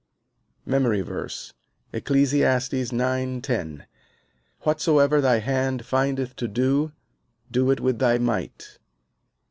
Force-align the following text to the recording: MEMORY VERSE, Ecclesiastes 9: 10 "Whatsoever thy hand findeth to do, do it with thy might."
MEMORY 0.65 1.01
VERSE, 1.01 1.53
Ecclesiastes 1.93 2.91
9: 2.91 3.39
10 3.39 3.85
"Whatsoever 4.61 5.21
thy 5.21 5.37
hand 5.37 5.85
findeth 5.85 6.35
to 6.37 6.47
do, 6.47 6.91
do 7.51 7.69
it 7.69 7.79
with 7.79 7.99
thy 7.99 8.17
might." 8.17 8.79